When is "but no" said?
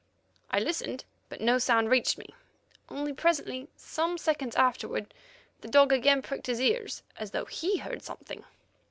1.29-1.59